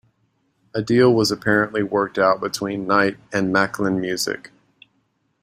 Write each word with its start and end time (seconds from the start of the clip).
A 0.73 0.81
deal 0.81 1.13
was 1.13 1.29
apparently 1.29 1.83
worked 1.83 2.17
out 2.17 2.41
between 2.41 2.87
Knight 2.87 3.17
and 3.31 3.53
Maclen 3.53 3.99
Music. 4.01 4.49